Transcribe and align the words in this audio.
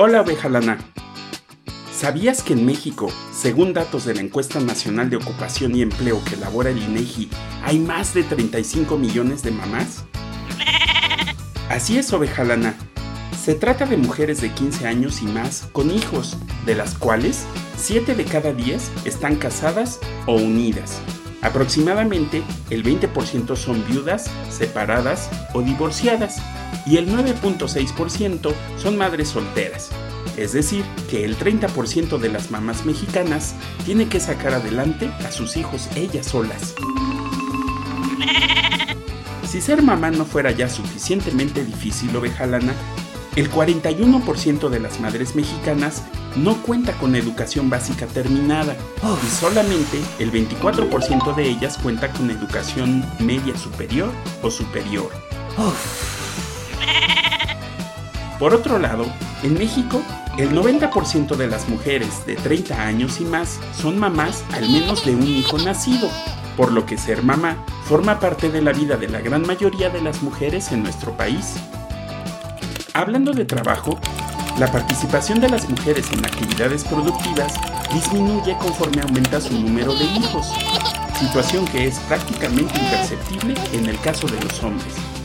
Hola 0.00 0.20
oveja 0.20 0.48
lana. 0.48 0.78
¿Sabías 1.92 2.44
que 2.44 2.52
en 2.52 2.64
México, 2.64 3.10
según 3.32 3.72
datos 3.72 4.04
de 4.04 4.14
la 4.14 4.20
Encuesta 4.20 4.60
Nacional 4.60 5.10
de 5.10 5.16
Ocupación 5.16 5.74
y 5.74 5.82
Empleo 5.82 6.22
que 6.24 6.36
elabora 6.36 6.70
el 6.70 6.80
INEGI, 6.80 7.28
hay 7.64 7.80
más 7.80 8.14
de 8.14 8.22
35 8.22 8.96
millones 8.96 9.42
de 9.42 9.50
mamás? 9.50 10.04
Así 11.68 11.98
es, 11.98 12.12
oveja 12.12 12.44
lana. 12.44 12.76
Se 13.42 13.56
trata 13.56 13.86
de 13.86 13.96
mujeres 13.96 14.40
de 14.40 14.52
15 14.52 14.86
años 14.86 15.20
y 15.20 15.26
más 15.26 15.68
con 15.72 15.90
hijos, 15.90 16.36
de 16.64 16.76
las 16.76 16.94
cuales 16.94 17.44
7 17.76 18.14
de 18.14 18.24
cada 18.24 18.52
10 18.52 18.92
están 19.04 19.34
casadas 19.34 19.98
o 20.26 20.34
unidas. 20.36 21.00
Aproximadamente 21.42 22.44
el 22.70 22.84
20% 22.84 23.56
son 23.56 23.84
viudas, 23.88 24.30
separadas 24.48 25.28
o 25.54 25.62
divorciadas 25.62 26.40
y 26.88 26.96
el 26.96 27.08
9.6% 27.08 28.52
son 28.80 28.96
madres 28.96 29.28
solteras. 29.28 29.90
Es 30.36 30.52
decir, 30.52 30.84
que 31.10 31.24
el 31.24 31.36
30% 31.36 32.18
de 32.18 32.28
las 32.28 32.50
mamás 32.50 32.86
mexicanas 32.86 33.54
tiene 33.84 34.08
que 34.08 34.20
sacar 34.20 34.54
adelante 34.54 35.10
a 35.26 35.30
sus 35.30 35.56
hijos 35.56 35.88
ellas 35.96 36.26
solas. 36.26 36.74
Si 39.46 39.60
ser 39.60 39.82
mamá 39.82 40.10
no 40.10 40.24
fuera 40.24 40.50
ya 40.50 40.68
suficientemente 40.68 41.64
difícil, 41.64 42.14
oveja 42.14 42.46
lana, 42.46 42.74
el 43.34 43.50
41% 43.50 44.68
de 44.68 44.80
las 44.80 45.00
madres 45.00 45.34
mexicanas 45.34 46.02
no 46.36 46.60
cuenta 46.62 46.92
con 46.98 47.16
educación 47.16 47.70
básica 47.70 48.06
terminada 48.06 48.76
y 49.24 49.30
solamente 49.30 50.00
el 50.18 50.30
24% 50.32 51.34
de 51.34 51.48
ellas 51.48 51.78
cuenta 51.78 52.12
con 52.12 52.30
educación 52.30 53.04
media 53.18 53.56
superior 53.56 54.10
o 54.42 54.50
superior. 54.50 55.10
Por 58.38 58.54
otro 58.54 58.78
lado, 58.78 59.04
en 59.42 59.54
México, 59.54 60.00
el 60.36 60.50
90% 60.50 61.34
de 61.34 61.48
las 61.48 61.68
mujeres 61.68 62.24
de 62.24 62.36
30 62.36 62.80
años 62.80 63.20
y 63.20 63.24
más 63.24 63.58
son 63.72 63.98
mamás 63.98 64.44
al 64.52 64.68
menos 64.68 65.04
de 65.04 65.16
un 65.16 65.26
hijo 65.26 65.58
nacido, 65.58 66.08
por 66.56 66.70
lo 66.72 66.86
que 66.86 66.96
ser 66.96 67.24
mamá 67.24 67.56
forma 67.84 68.20
parte 68.20 68.48
de 68.48 68.62
la 68.62 68.72
vida 68.72 68.96
de 68.96 69.08
la 69.08 69.20
gran 69.20 69.42
mayoría 69.44 69.90
de 69.90 70.00
las 70.00 70.22
mujeres 70.22 70.70
en 70.70 70.84
nuestro 70.84 71.16
país. 71.16 71.56
Hablando 72.94 73.32
de 73.32 73.44
trabajo, 73.44 73.98
la 74.60 74.70
participación 74.70 75.40
de 75.40 75.48
las 75.48 75.68
mujeres 75.68 76.12
en 76.12 76.24
actividades 76.24 76.84
productivas 76.84 77.54
disminuye 77.92 78.56
conforme 78.58 79.02
aumenta 79.02 79.40
su 79.40 79.58
número 79.58 79.94
de 79.94 80.04
hijos, 80.04 80.46
situación 81.18 81.64
que 81.66 81.88
es 81.88 81.98
prácticamente 82.00 82.78
imperceptible 82.78 83.54
en 83.72 83.86
el 83.86 83.98
caso 84.00 84.28
de 84.28 84.40
los 84.40 84.62
hombres. 84.62 85.17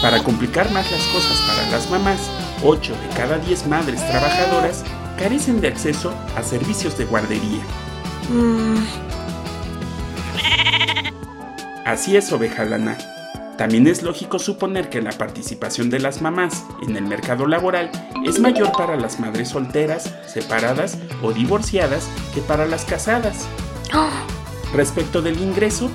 Para 0.00 0.22
complicar 0.22 0.70
más 0.72 0.90
las 0.92 1.04
cosas 1.08 1.36
para 1.48 1.68
las 1.70 1.90
mamás, 1.90 2.30
8 2.62 2.92
de 2.92 3.16
cada 3.16 3.38
10 3.38 3.66
madres 3.66 4.00
trabajadoras 4.08 4.84
carecen 5.18 5.60
de 5.60 5.68
acceso 5.68 6.14
a 6.36 6.42
servicios 6.44 6.96
de 6.96 7.04
guardería. 7.04 7.62
Así 11.84 12.16
es, 12.16 12.32
oveja 12.32 12.64
lana. 12.64 12.96
También 13.56 13.88
es 13.88 14.04
lógico 14.04 14.38
suponer 14.38 14.88
que 14.88 15.02
la 15.02 15.10
participación 15.10 15.90
de 15.90 15.98
las 15.98 16.22
mamás 16.22 16.64
en 16.86 16.96
el 16.96 17.04
mercado 17.04 17.48
laboral 17.48 17.90
es 18.24 18.38
mayor 18.38 18.70
para 18.70 18.94
las 18.94 19.18
madres 19.18 19.48
solteras, 19.48 20.14
separadas 20.28 20.96
o 21.22 21.32
divorciadas 21.32 22.08
que 22.34 22.40
para 22.40 22.66
las 22.66 22.84
casadas. 22.84 23.48
Respecto 24.72 25.22
del 25.22 25.40
ingreso, 25.40 25.90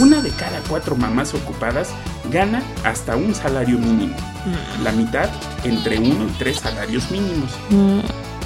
una 0.00 0.22
de 0.22 0.30
cada 0.30 0.60
cuatro 0.68 0.96
mamás 0.96 1.34
ocupadas 1.34 1.90
gana 2.30 2.62
hasta 2.84 3.16
un 3.16 3.34
salario 3.34 3.78
mínimo, 3.78 4.14
la 4.82 4.92
mitad 4.92 5.28
entre 5.64 5.98
uno 5.98 6.24
y 6.28 6.32
tres 6.38 6.58
salarios 6.60 7.10
mínimos. 7.10 7.50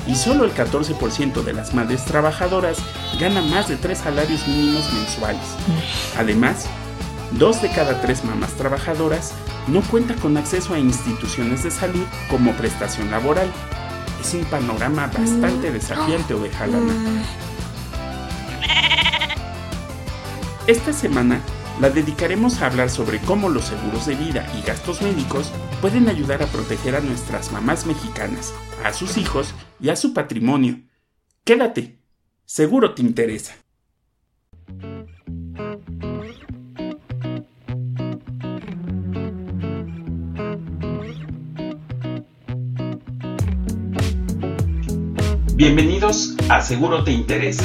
Y 0.06 0.14
solo 0.14 0.44
el 0.44 0.54
14% 0.54 1.42
de 1.42 1.52
las 1.52 1.74
madres 1.74 2.04
trabajadoras 2.04 2.78
gana 3.18 3.42
más 3.42 3.68
de 3.68 3.76
tres 3.76 3.98
salarios 3.98 4.46
mínimos 4.46 4.92
mensuales. 4.92 5.42
Además, 6.16 6.66
dos 7.32 7.60
de 7.60 7.70
cada 7.70 8.00
tres 8.00 8.24
mamás 8.24 8.52
trabajadoras 8.52 9.32
no 9.66 9.82
cuenta 9.82 10.14
con 10.14 10.36
acceso 10.36 10.74
a 10.74 10.78
instituciones 10.78 11.64
de 11.64 11.70
salud 11.72 12.04
como 12.30 12.52
prestación 12.52 13.10
laboral. 13.10 13.50
Es 14.20 14.32
un 14.34 14.44
panorama 14.44 15.08
bastante 15.08 15.70
desafiante, 15.72 16.34
oveja 16.34 16.66
lana. 16.66 16.92
Esta 20.66 20.92
semana 20.92 21.40
la 21.80 21.90
dedicaremos 21.90 22.60
a 22.60 22.66
hablar 22.66 22.90
sobre 22.90 23.20
cómo 23.20 23.48
los 23.48 23.66
seguros 23.66 24.04
de 24.06 24.16
vida 24.16 24.44
y 24.58 24.66
gastos 24.66 25.00
médicos 25.00 25.52
pueden 25.80 26.08
ayudar 26.08 26.42
a 26.42 26.46
proteger 26.46 26.96
a 26.96 27.00
nuestras 27.00 27.52
mamás 27.52 27.86
mexicanas, 27.86 28.52
a 28.84 28.92
sus 28.92 29.16
hijos 29.16 29.54
y 29.78 29.90
a 29.90 29.96
su 29.96 30.12
patrimonio. 30.12 30.80
Quédate, 31.44 32.00
seguro 32.46 32.94
te 32.94 33.02
interesa. 33.02 33.54
Bienvenidos 45.56 46.36
a 46.50 46.60
Seguro 46.60 47.02
Te 47.02 47.12
Interesa, 47.12 47.64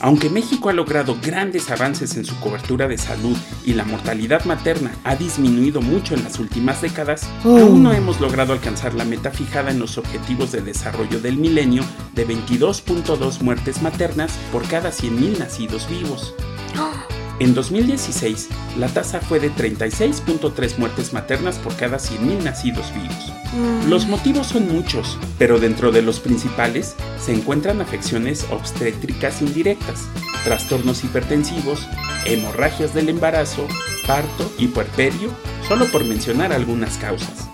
Aunque 0.00 0.30
México 0.30 0.68
ha 0.68 0.72
logrado 0.72 1.16
grandes 1.20 1.70
avances 1.70 2.16
en 2.16 2.24
su 2.24 2.38
cobertura 2.38 2.86
de 2.86 2.98
salud 2.98 3.36
y 3.64 3.74
la 3.74 3.84
mortalidad 3.84 4.44
materna 4.44 4.92
ha 5.04 5.16
disminuido 5.16 5.80
mucho 5.80 6.14
en 6.14 6.22
las 6.22 6.38
últimas 6.38 6.80
décadas, 6.82 7.28
aún 7.44 7.82
no 7.82 7.92
hemos 7.92 8.20
logrado 8.20 8.52
alcanzar 8.52 8.94
la 8.94 9.04
meta 9.04 9.30
fijada 9.30 9.70
en 9.70 9.80
los 9.80 9.98
Objetivos 9.98 10.52
de 10.52 10.62
Desarrollo 10.62 11.20
del 11.20 11.36
Milenio 11.36 11.82
de 12.14 12.28
22.2 12.28 13.40
muertes 13.42 13.82
maternas 13.82 14.38
por 14.52 14.66
cada 14.68 14.90
100.000 14.90 15.38
nacidos 15.38 15.88
vivos. 15.90 16.34
En 17.40 17.54
2016, 17.54 18.48
la 18.78 18.88
tasa 18.88 19.20
fue 19.20 19.38
de 19.38 19.52
36.3 19.52 20.76
muertes 20.78 21.12
maternas 21.12 21.56
por 21.58 21.76
cada 21.76 21.98
100.000 21.98 22.42
nacidos 22.42 22.92
vivos. 22.92 23.32
Los 23.88 24.08
motivos 24.08 24.48
son 24.48 24.66
muchos, 24.72 25.16
pero 25.38 25.60
dentro 25.60 25.92
de 25.92 26.02
los 26.02 26.18
principales 26.18 26.96
se 27.20 27.32
encuentran 27.32 27.80
afecciones 27.80 28.44
obstétricas 28.50 29.40
indirectas, 29.40 30.08
trastornos 30.42 31.04
hipertensivos, 31.04 31.86
hemorragias 32.26 32.92
del 32.92 33.08
embarazo, 33.08 33.68
parto 34.06 34.52
y 34.58 34.66
puerperio, 34.66 35.30
solo 35.68 35.86
por 35.86 36.04
mencionar 36.04 36.52
algunas 36.52 36.98
causas. 36.98 37.48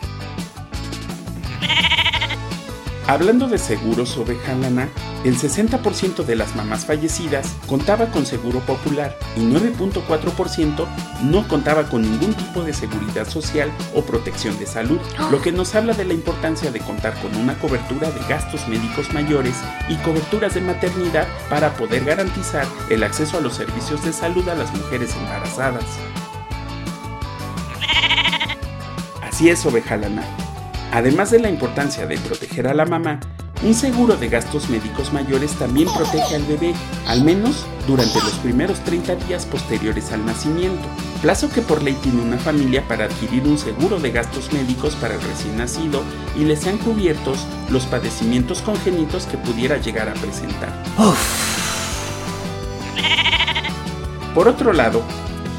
Hablando 3.07 3.49
de 3.49 3.59
seguros 3.59 4.17
oveja 4.17 4.55
lana, 4.55 4.89
el 5.25 5.39
60% 5.39 6.25
de 6.25 6.37
las 6.37 6.55
mamás 6.55 6.85
fallecidas 6.85 7.51
contaba 7.67 8.07
con 8.11 8.27
seguro 8.27 8.61
popular 8.61 9.19
y 9.37 9.41
9.4% 9.41 10.87
no 11.23 11.49
contaba 11.49 11.85
con 11.85 12.03
ningún 12.03 12.35
tipo 12.35 12.63
de 12.63 12.75
seguridad 12.75 13.27
social 13.27 13.73
o 13.95 14.03
protección 14.03 14.59
de 14.59 14.67
salud, 14.67 15.01
lo 15.31 15.41
que 15.41 15.51
nos 15.51 15.75
habla 15.75 15.95
de 15.95 16.05
la 16.05 16.13
importancia 16.13 16.71
de 16.71 16.81
contar 16.81 17.15
con 17.23 17.35
una 17.37 17.59
cobertura 17.59 18.11
de 18.11 18.21
gastos 18.29 18.69
médicos 18.69 19.13
mayores 19.15 19.57
y 19.89 19.97
coberturas 19.97 20.55
de 20.55 20.61
maternidad 20.61 21.27
para 21.49 21.75
poder 21.75 22.05
garantizar 22.05 22.67
el 22.91 23.03
acceso 23.03 23.39
a 23.39 23.41
los 23.41 23.55
servicios 23.55 24.05
de 24.05 24.13
salud 24.13 24.47
a 24.49 24.55
las 24.55 24.73
mujeres 24.75 25.15
embarazadas. 25.17 25.85
Así 29.23 29.49
es, 29.49 29.65
oveja 29.65 29.97
lana. 29.97 30.23
Además 30.93 31.31
de 31.31 31.41
la 31.41 31.49
importancia 31.49 32.07
de 32.07 32.19
proteger 32.19 32.69
a 32.69 32.75
la 32.75 32.85
mamá, 32.85 33.19
Un 33.65 33.73
seguro 33.73 34.15
de 34.17 34.29
gastos 34.29 34.69
médicos 34.69 35.11
mayores 35.15 35.53
también 35.55 35.89
protege 35.97 36.37
al 36.37 36.43
bebé, 36.43 36.75
al 37.07 37.25
menos 37.25 37.65
durante 37.87 38.21
los 38.21 38.33
primeros 38.35 38.79
30 38.81 39.17
días 39.17 39.47
posteriores 39.47 40.13
al 40.13 40.27
nacimiento, 40.27 40.87
plazo 41.23 41.49
que 41.49 41.63
por 41.63 41.83
ley 41.83 41.95
tiene 42.03 42.21
una 42.21 42.37
familia 42.37 42.87
para 42.87 43.07
adquirir 43.07 43.45
un 43.45 43.57
seguro 43.57 43.99
de 43.99 44.11
gastos 44.11 44.53
médicos 44.53 44.95
para 44.97 45.15
el 45.15 45.23
recién 45.23 45.57
nacido 45.57 46.03
y 46.39 46.45
le 46.45 46.57
sean 46.57 46.77
cubiertos 46.77 47.39
los 47.71 47.87
padecimientos 47.87 48.61
congénitos 48.61 49.25
que 49.25 49.39
pudiera 49.39 49.79
llegar 49.79 50.11
a 50.11 50.15
presentar. 50.15 50.83
Por 54.35 54.47
otro 54.47 54.75
lado, 54.75 55.03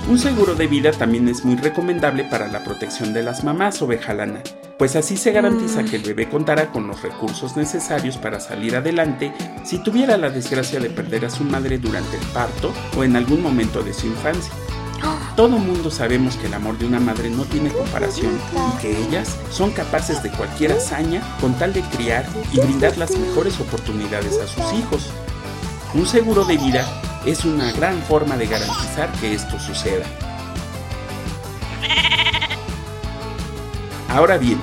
un 0.08 0.20
seguro 0.20 0.54
de 0.54 0.68
vida 0.68 0.92
también 0.92 1.28
es 1.28 1.44
muy 1.44 1.56
recomendable 1.56 2.24
para 2.26 2.48
la 2.48 2.64
protección 2.64 3.14
de 3.14 3.24
las 3.24 3.44
mamás 3.44 3.82
oveja 3.82 4.14
lana, 4.14 4.42
pues 4.78 4.96
así 4.96 5.18
se 5.18 5.32
garantiza 5.32 5.84
que 5.84 5.96
el 5.96 6.04
bebé 6.04 6.30
contará 6.30 6.72
con 6.72 6.88
los 6.88 7.02
recursos 7.02 7.58
necesarios 7.58 8.18
para 8.18 8.40
salir 8.40 8.76
adelante 8.76 9.34
si 9.64 9.80
tuviera 9.80 10.18
la 10.18 10.30
desgracia 10.30 10.80
de 10.80 10.90
perder 10.90 11.26
a 11.26 11.30
su 11.30 11.44
madre 11.44 11.80
durante 11.80 12.18
el 12.18 12.26
parto 12.28 12.72
o 12.96 13.04
en 13.04 13.16
algún 13.16 13.42
momento 13.42 13.82
de 13.82 13.94
su 13.94 14.06
infancia. 14.06 14.54
Todo 15.36 15.58
mundo 15.58 15.90
sabemos 15.90 16.36
que 16.36 16.48
el 16.48 16.54
amor 16.54 16.78
de 16.78 16.86
una 16.86 17.00
madre 17.00 17.32
no 17.32 17.44
tiene 17.46 17.70
comparación 17.70 18.40
y 18.54 18.82
que 18.82 18.98
ellas 19.08 19.38
son 19.50 19.72
capaces 19.72 20.22
de 20.22 20.30
cualquier 20.30 20.74
hazaña 20.74 21.22
con 21.42 21.54
tal 21.56 21.74
de 21.74 21.82
criar 21.82 22.26
y 22.52 22.60
brindar 22.60 22.96
las 22.98 23.18
mejores 23.18 23.60
oportunidades 23.60 24.40
a 24.40 24.48
sus 24.48 24.80
hijos. 24.80 25.10
Un 25.96 26.06
seguro 26.06 26.46
de 26.46 26.58
vida 26.58 26.86
es 27.26 27.46
una 27.46 27.72
gran 27.72 28.02
forma 28.04 28.38
de 28.38 28.48
garantizar 28.48 29.12
que 29.14 29.34
esto 29.34 29.60
suceda. 29.60 30.06
Ahora 34.10 34.38
bien, 34.38 34.60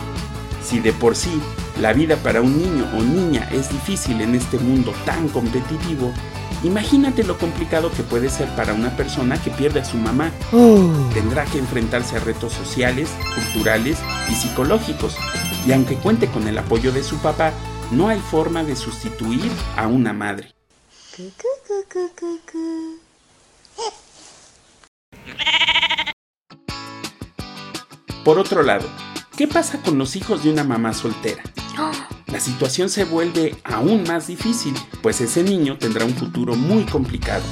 si 0.64 0.80
de 0.80 0.92
por 0.92 1.16
sí 1.16 1.40
la 1.80 1.92
vida 1.92 2.16
para 2.16 2.40
un 2.40 2.56
niño 2.56 2.86
o 2.96 3.02
niña 3.02 3.48
es 3.52 3.70
difícil 3.70 4.20
en 4.20 4.34
este 4.34 4.58
mundo 4.58 4.94
tan 5.04 5.28
competitivo, 5.28 6.12
imagínate 6.62 7.24
lo 7.24 7.36
complicado 7.36 7.90
que 7.90 8.02
puede 8.02 8.30
ser 8.30 8.48
para 8.54 8.72
una 8.72 8.96
persona 8.96 9.36
que 9.42 9.50
pierde 9.50 9.80
a 9.80 9.84
su 9.84 9.96
mamá. 9.96 10.30
Oh. 10.52 10.90
Tendrá 11.12 11.44
que 11.44 11.58
enfrentarse 11.58 12.16
a 12.16 12.20
retos 12.20 12.52
sociales, 12.52 13.10
culturales 13.34 13.98
y 14.30 14.34
psicológicos, 14.34 15.16
y 15.66 15.72
aunque 15.72 15.96
cuente 15.96 16.28
con 16.28 16.46
el 16.46 16.56
apoyo 16.56 16.92
de 16.92 17.02
su 17.02 17.16
papá, 17.18 17.52
no 17.90 18.08
hay 18.08 18.20
forma 18.20 18.64
de 18.64 18.76
sustituir 18.76 19.50
a 19.76 19.86
una 19.86 20.12
madre. 20.12 20.54
Por 28.24 28.38
otro 28.38 28.62
lado, 28.62 28.88
¿qué 29.36 29.46
pasa 29.46 29.82
con 29.82 29.98
los 29.98 30.16
hijos 30.16 30.42
de 30.42 30.50
una 30.50 30.64
mamá 30.64 30.94
soltera? 30.94 31.42
La 32.28 32.40
situación 32.40 32.88
se 32.88 33.04
vuelve 33.04 33.54
aún 33.62 34.04
más 34.04 34.26
difícil, 34.26 34.74
pues 35.02 35.20
ese 35.20 35.42
niño 35.42 35.76
tendrá 35.76 36.06
un 36.06 36.14
futuro 36.14 36.54
muy 36.54 36.84
complicado. 36.84 37.42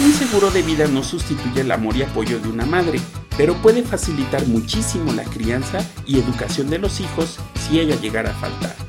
Un 0.00 0.12
seguro 0.12 0.50
de 0.50 0.62
vida 0.62 0.88
no 0.88 1.04
sustituye 1.04 1.60
el 1.60 1.70
amor 1.70 1.96
y 1.96 2.02
apoyo 2.02 2.40
de 2.40 2.48
una 2.48 2.66
madre, 2.66 3.00
pero 3.36 3.54
puede 3.62 3.84
facilitar 3.84 4.44
muchísimo 4.48 5.12
la 5.12 5.22
crianza 5.22 5.78
y 6.04 6.18
educación 6.18 6.68
de 6.68 6.78
los 6.78 6.98
hijos 6.98 7.38
si 7.68 7.78
ella 7.78 7.94
llegara 7.94 8.30
a 8.30 8.34
faltar. 8.34 8.87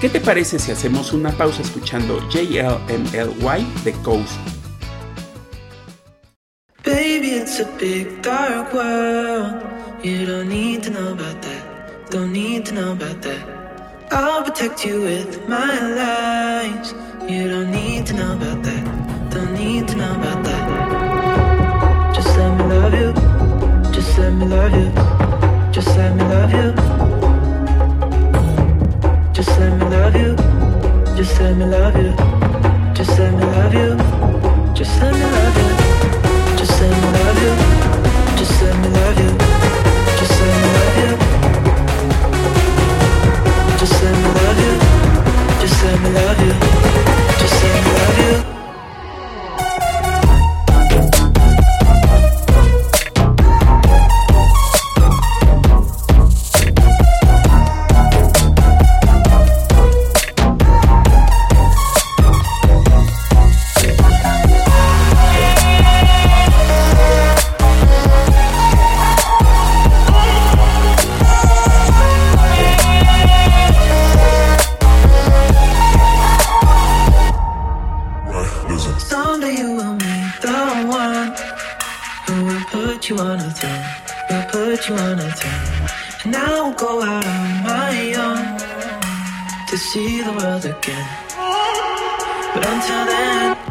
¿Qué 0.00 0.08
te 0.08 0.20
parece 0.20 0.60
si 0.60 0.70
hacemos 0.70 1.12
una 1.12 1.32
pausa 1.32 1.60
escuchando 1.60 2.20
JLMLY 2.30 3.66
The 3.82 3.92
Coast? 4.04 4.38
Baby, 6.84 7.32
it's 7.32 7.58
a 7.58 7.66
big 7.80 8.22
dark 8.22 8.72
world. 8.72 9.60
You 10.04 10.24
don't 10.24 10.48
need 10.48 10.84
to 10.84 10.90
know 10.90 11.14
about 11.14 11.42
that. 11.42 12.10
Don't 12.10 12.32
need 12.32 12.64
to 12.66 12.74
know 12.74 12.92
about 12.92 13.22
that. 13.22 13.42
I'll 14.12 14.44
protect 14.44 14.84
you 14.86 15.02
with 15.02 15.48
my 15.48 15.80
lies. 15.80 16.94
You 17.28 17.48
don't 17.48 17.72
need 17.72 18.06
to 18.06 18.14
know 18.14 18.36
about 18.36 18.62
that. 18.62 19.30
Don't 19.32 19.52
need 19.52 19.88
to 19.88 19.96
know 19.96 20.14
about 20.14 20.44
that. 20.44 22.14
Just 22.14 22.38
let 22.38 22.56
me 22.56 22.64
love 22.72 22.94
you. 22.94 23.92
Just 23.92 24.16
let 24.16 24.32
me 24.32 24.46
love 24.46 24.72
you. 24.72 25.72
Just 25.72 25.88
let 25.96 26.14
me 26.14 26.22
love 26.22 26.52
you. 26.52 26.97
Just 31.28 31.40
let 31.42 31.56
me 31.58 31.66
love 31.66 31.94
you. 31.94 32.12
Just 32.94 33.18
let 33.18 33.34
me 33.34 33.44
love 33.44 33.74
you. 33.74 33.96
Just 34.74 34.98
let 35.02 35.12
me 35.12 35.20
love 35.20 35.56
you. 35.58 36.56
Just 36.56 36.80
let 36.80 36.90
me 36.90 37.08
love 37.18 37.42
you. 37.42 38.38
Just 38.38 38.62
let 38.62 38.74
me 38.78 38.88
love 38.88 39.18
you. 39.20 39.27
But 92.58 92.66
until 92.66 93.06
then. 93.06 93.67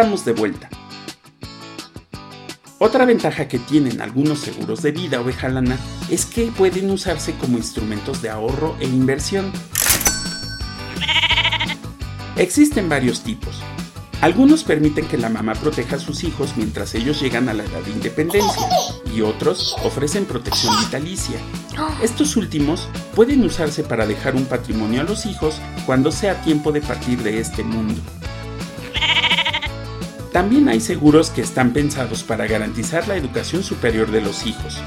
De 0.00 0.32
vuelta. 0.32 0.70
Otra 2.78 3.04
ventaja 3.04 3.48
que 3.48 3.58
tienen 3.58 4.00
algunos 4.00 4.38
seguros 4.38 4.80
de 4.80 4.92
vida 4.92 5.20
oveja 5.20 5.50
lana 5.50 5.76
es 6.08 6.24
que 6.24 6.46
pueden 6.46 6.90
usarse 6.90 7.34
como 7.34 7.58
instrumentos 7.58 8.22
de 8.22 8.30
ahorro 8.30 8.78
e 8.80 8.86
inversión. 8.86 9.52
Existen 12.36 12.88
varios 12.88 13.20
tipos. 13.20 13.60
Algunos 14.22 14.64
permiten 14.64 15.06
que 15.06 15.18
la 15.18 15.28
mamá 15.28 15.52
proteja 15.52 15.96
a 15.96 16.00
sus 16.00 16.24
hijos 16.24 16.54
mientras 16.56 16.94
ellos 16.94 17.20
llegan 17.20 17.50
a 17.50 17.54
la 17.54 17.64
edad 17.64 17.82
de 17.82 17.90
independencia 17.90 18.68
y 19.14 19.20
otros 19.20 19.76
ofrecen 19.84 20.24
protección 20.24 20.74
vitalicia. 20.82 21.38
Estos 22.02 22.36
últimos 22.36 22.88
pueden 23.14 23.44
usarse 23.44 23.84
para 23.84 24.06
dejar 24.06 24.34
un 24.34 24.46
patrimonio 24.46 25.02
a 25.02 25.04
los 25.04 25.26
hijos 25.26 25.60
cuando 25.84 26.10
sea 26.10 26.40
tiempo 26.40 26.72
de 26.72 26.80
partir 26.80 27.22
de 27.22 27.38
este 27.38 27.62
mundo. 27.62 28.00
También 30.32 30.68
hay 30.68 30.80
seguros 30.80 31.30
que 31.30 31.42
están 31.42 31.72
pensados 31.72 32.22
para 32.22 32.46
garantizar 32.46 33.08
la 33.08 33.16
educación 33.16 33.64
superior 33.64 34.12
de 34.12 34.20
los 34.20 34.46
hijos. 34.46 34.78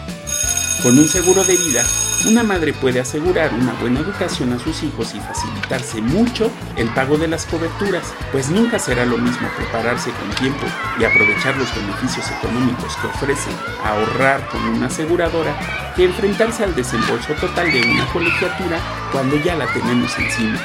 Con 0.82 0.98
un 0.98 1.08
seguro 1.08 1.44
de 1.44 1.58
vida, 1.58 1.84
una 2.28 2.44
madre 2.44 2.72
puede 2.72 3.02
asegurar 3.02 3.54
una 3.54 3.74
buena 3.74 4.00
educación 4.00 4.54
a 4.54 4.60
sus 4.60 4.84
hijos 4.84 5.14
y 5.14 5.20
facilitarse 5.20 6.02
mucho 6.02 6.50
el 6.78 6.88
pago 6.90 7.18
de 7.18 7.28
las 7.28 7.46
coberturas, 7.46 8.14
pues 8.32 8.50
nunca 8.50 8.80
será 8.80 9.06
lo 9.06 9.18
mismo 9.18 9.50
prepararse 9.58 10.12
con 10.12 10.30
tiempo 10.36 10.66
y 10.98 11.04
aprovechar 11.04 11.58
los 11.58 11.74
beneficios 11.76 12.32
económicos 12.32 12.96
que 12.98 13.08
ofrecen 13.08 13.54
ahorrar 13.84 14.48
con 14.48 14.62
una 14.62 14.88
aseguradora 14.88 15.94
que 15.96 16.06
enfrentarse 16.06 16.64
al 16.64 16.74
desembolso 16.74 17.34
total 17.34 17.70
de 17.70 17.82
una 17.82 18.06
colegiatura 18.14 18.80
cuando 19.12 19.36
ya 19.38 19.56
la 19.56 19.68
tenemos 19.68 20.18
encima. 20.18 20.60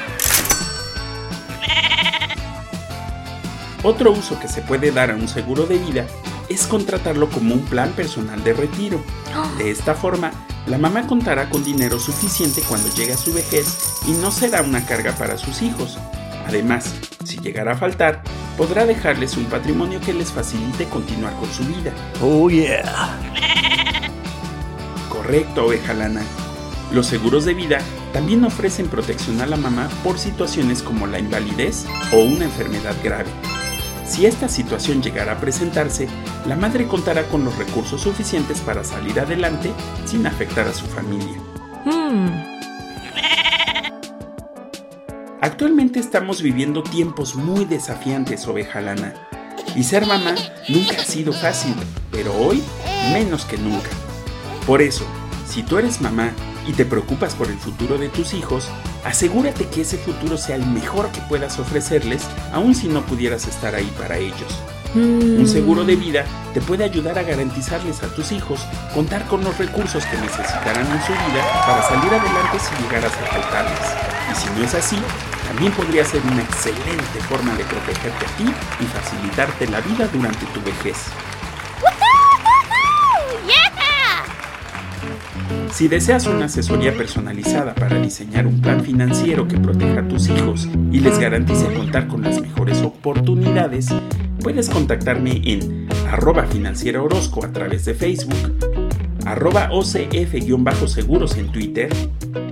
Otro 3.88 4.12
uso 4.12 4.38
que 4.38 4.48
se 4.48 4.60
puede 4.60 4.92
dar 4.92 5.10
a 5.10 5.14
un 5.14 5.28
seguro 5.28 5.64
de 5.64 5.78
vida 5.78 6.06
es 6.50 6.66
contratarlo 6.66 7.30
como 7.30 7.54
un 7.54 7.62
plan 7.62 7.90
personal 7.92 8.44
de 8.44 8.52
retiro. 8.52 9.02
De 9.56 9.70
esta 9.70 9.94
forma, 9.94 10.30
la 10.66 10.76
mamá 10.76 11.06
contará 11.06 11.48
con 11.48 11.64
dinero 11.64 11.98
suficiente 11.98 12.60
cuando 12.68 12.92
llegue 12.94 13.14
a 13.14 13.16
su 13.16 13.32
vejez 13.32 14.02
y 14.06 14.10
no 14.10 14.30
será 14.30 14.60
una 14.60 14.84
carga 14.84 15.12
para 15.12 15.38
sus 15.38 15.62
hijos. 15.62 15.96
Además, 16.46 16.96
si 17.24 17.38
llegara 17.38 17.72
a 17.72 17.76
faltar, 17.78 18.22
podrá 18.58 18.84
dejarles 18.84 19.38
un 19.38 19.46
patrimonio 19.46 20.02
que 20.02 20.12
les 20.12 20.32
facilite 20.32 20.84
continuar 20.84 21.32
con 21.36 21.50
su 21.50 21.64
vida. 21.64 21.90
Oh 22.20 22.50
yeah. 22.50 23.18
Correcto, 25.08 25.64
oveja 25.64 25.94
lana. 25.94 26.20
Los 26.92 27.06
seguros 27.06 27.46
de 27.46 27.54
vida 27.54 27.78
también 28.12 28.44
ofrecen 28.44 28.88
protección 28.88 29.40
a 29.40 29.46
la 29.46 29.56
mamá 29.56 29.88
por 30.04 30.18
situaciones 30.18 30.82
como 30.82 31.06
la 31.06 31.18
invalidez 31.18 31.86
o 32.12 32.18
una 32.18 32.44
enfermedad 32.44 32.94
grave. 33.02 33.30
Si 34.08 34.24
esta 34.24 34.48
situación 34.48 35.02
llegara 35.02 35.32
a 35.32 35.38
presentarse, 35.38 36.08
la 36.46 36.56
madre 36.56 36.88
contará 36.88 37.24
con 37.24 37.44
los 37.44 37.56
recursos 37.58 38.00
suficientes 38.00 38.60
para 38.60 38.82
salir 38.82 39.20
adelante 39.20 39.70
sin 40.06 40.26
afectar 40.26 40.66
a 40.66 40.72
su 40.72 40.86
familia. 40.86 41.36
Hmm. 41.84 42.28
Actualmente 45.42 46.00
estamos 46.00 46.42
viviendo 46.42 46.82
tiempos 46.82 47.36
muy 47.36 47.66
desafiantes, 47.66 48.48
oveja 48.48 48.80
lana. 48.80 49.14
Y 49.76 49.84
ser 49.84 50.06
mamá 50.06 50.34
nunca 50.68 50.96
ha 50.96 51.04
sido 51.04 51.32
fácil, 51.32 51.74
pero 52.10 52.34
hoy 52.34 52.62
menos 53.12 53.44
que 53.44 53.58
nunca. 53.58 53.90
Por 54.66 54.80
eso, 54.80 55.04
si 55.46 55.62
tú 55.62 55.78
eres 55.78 56.00
mamá 56.00 56.32
y 56.66 56.72
te 56.72 56.86
preocupas 56.86 57.34
por 57.34 57.48
el 57.48 57.58
futuro 57.58 57.98
de 57.98 58.08
tus 58.08 58.32
hijos, 58.32 58.68
asegúrate 59.08 59.66
que 59.66 59.80
ese 59.80 59.96
futuro 59.96 60.36
sea 60.36 60.56
el 60.56 60.66
mejor 60.66 61.10
que 61.10 61.20
puedas 61.22 61.58
ofrecerles, 61.58 62.22
aun 62.52 62.74
si 62.74 62.88
no 62.88 63.00
pudieras 63.06 63.46
estar 63.46 63.74
ahí 63.74 63.90
para 63.98 64.18
ellos. 64.18 64.62
Un 64.94 65.42
mm. 65.42 65.46
seguro 65.46 65.84
de 65.84 65.96
vida 65.96 66.24
te 66.52 66.60
puede 66.60 66.84
ayudar 66.84 67.18
a 67.18 67.22
garantizarles 67.22 68.02
a 68.02 68.08
tus 68.08 68.32
hijos 68.32 68.60
contar 68.94 69.26
con 69.26 69.44
los 69.44 69.56
recursos 69.58 70.04
que 70.06 70.16
necesitarán 70.16 70.86
en 70.86 71.02
su 71.02 71.12
vida 71.12 71.42
para 71.66 71.82
salir 71.88 72.12
adelante 72.12 72.58
si 72.58 72.82
llegaras 72.82 73.12
a 73.12 73.26
faltarles. 73.26 73.80
Y 74.30 74.34
si 74.34 74.58
no 74.58 74.64
es 74.64 74.74
así, 74.74 74.98
también 75.46 75.72
podría 75.72 76.04
ser 76.04 76.20
una 76.22 76.42
excelente 76.42 77.20
forma 77.28 77.54
de 77.56 77.64
protegerte 77.64 78.26
a 78.26 78.36
ti 78.36 78.44
y 78.80 78.84
facilitarte 78.84 79.68
la 79.68 79.80
vida 79.80 80.06
durante 80.12 80.44
tu 80.46 80.62
vejez. 80.62 80.96
Si 85.72 85.86
deseas 85.86 86.26
una 86.26 86.46
asesoría 86.46 86.96
personalizada 86.96 87.74
para 87.74 88.00
diseñar 88.00 88.46
un 88.46 88.60
plan 88.60 88.82
financiero 88.82 89.46
que 89.46 89.58
proteja 89.58 90.00
a 90.00 90.08
tus 90.08 90.28
hijos 90.28 90.68
y 90.90 91.00
les 91.00 91.18
garantice 91.18 91.72
contar 91.74 92.08
con 92.08 92.22
las 92.22 92.40
mejores 92.40 92.82
oportunidades, 92.82 93.88
puedes 94.42 94.68
contactarme 94.70 95.40
en 95.44 95.88
arroba 96.10 96.46
financiera 96.46 97.02
Orozco 97.02 97.44
a 97.44 97.52
través 97.52 97.84
de 97.84 97.94
Facebook, 97.94 98.58
arroba 99.24 99.68
OCF-seguros 99.72 101.36
en 101.36 101.52
Twitter 101.52 101.88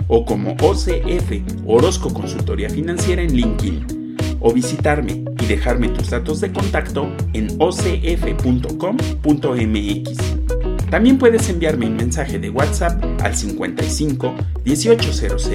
o 0.08 0.24
como 0.24 0.52
OCF 0.52 1.42
Orozco 1.66 2.12
Consultoría 2.12 2.70
Financiera 2.70 3.22
en 3.22 3.34
LinkedIn 3.34 4.16
o 4.40 4.52
visitarme 4.52 5.24
y 5.40 5.46
dejarme 5.46 5.88
tus 5.88 6.10
datos 6.10 6.40
de 6.40 6.52
contacto 6.52 7.10
en 7.32 7.48
ocf.com.mx. 7.58 8.56
También 10.96 11.18
puedes 11.18 11.46
enviarme 11.50 11.88
un 11.88 11.96
mensaje 11.96 12.38
de 12.38 12.48
WhatsApp 12.48 13.04
al 13.22 13.36
55 13.36 14.34
1800 14.64 15.50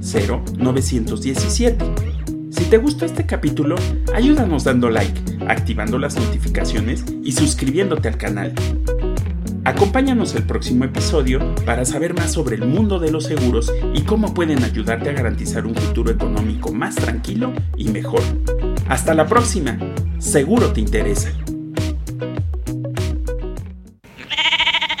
0917. 0.00 1.84
Si 2.52 2.64
te 2.66 2.78
gustó 2.78 3.04
este 3.04 3.26
capítulo, 3.26 3.74
ayúdanos 4.14 4.62
dando 4.62 4.88
like, 4.90 5.20
activando 5.48 5.98
las 5.98 6.14
notificaciones 6.14 7.04
y 7.24 7.32
suscribiéndote 7.32 8.06
al 8.06 8.18
canal. 8.18 8.54
Acompáñanos 9.64 10.36
el 10.36 10.44
próximo 10.44 10.84
episodio 10.84 11.40
para 11.66 11.84
saber 11.84 12.14
más 12.14 12.30
sobre 12.30 12.54
el 12.54 12.64
mundo 12.64 13.00
de 13.00 13.10
los 13.10 13.24
seguros 13.24 13.72
y 13.94 14.02
cómo 14.02 14.32
pueden 14.32 14.62
ayudarte 14.62 15.10
a 15.10 15.14
garantizar 15.14 15.66
un 15.66 15.74
futuro 15.74 16.12
económico 16.12 16.72
más 16.72 16.94
tranquilo 16.94 17.52
y 17.76 17.88
mejor. 17.88 18.22
Hasta 18.88 19.12
la 19.12 19.26
próxima, 19.26 19.76
seguro 20.20 20.72
te 20.72 20.80
interesa. 20.80 21.32